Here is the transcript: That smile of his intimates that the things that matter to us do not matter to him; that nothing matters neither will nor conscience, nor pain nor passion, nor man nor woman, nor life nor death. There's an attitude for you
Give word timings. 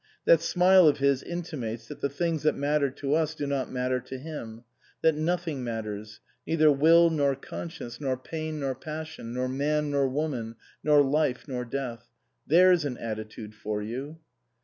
That 0.25 0.41
smile 0.41 0.87
of 0.87 0.97
his 0.97 1.21
intimates 1.21 1.87
that 1.87 2.01
the 2.01 2.09
things 2.09 2.41
that 2.41 2.55
matter 2.55 2.89
to 2.89 3.13
us 3.13 3.35
do 3.35 3.45
not 3.45 3.71
matter 3.71 3.99
to 3.99 4.17
him; 4.17 4.63
that 5.03 5.13
nothing 5.13 5.63
matters 5.63 6.21
neither 6.47 6.71
will 6.71 7.11
nor 7.11 7.35
conscience, 7.35 8.01
nor 8.01 8.17
pain 8.17 8.61
nor 8.61 8.73
passion, 8.73 9.31
nor 9.31 9.47
man 9.47 9.91
nor 9.91 10.07
woman, 10.09 10.55
nor 10.83 11.03
life 11.03 11.47
nor 11.47 11.65
death. 11.65 12.07
There's 12.47 12.83
an 12.83 12.97
attitude 12.97 13.53
for 13.53 13.83
you 13.83 14.17